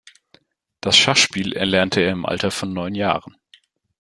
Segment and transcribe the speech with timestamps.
[0.81, 3.37] Das Schachspiel erlernte er im Alter von neun Jahren.